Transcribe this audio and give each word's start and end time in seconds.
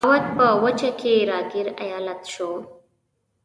اَوَد 0.09 0.23
په 0.37 0.47
وچه 0.63 0.91
کې 0.99 1.13
را 1.29 1.39
ګیر 1.51 1.67
ایالت 1.83 2.21
شو. 2.33 2.51